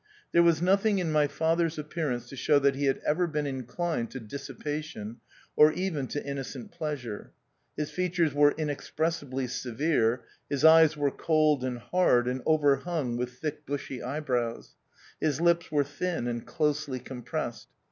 [0.31, 4.09] There was nothing in my father's appearance to show that he had ever been inclined
[4.09, 5.17] to dissipation,
[5.55, 7.33] or even to innocent pleasure.
[7.77, 13.63] His features were inexpressibly severe; his eyes were cold and hard, and overhung with thick,
[13.67, 14.75] bushy eyebrows;
[15.19, 17.67] his lips were thin and closely compressed.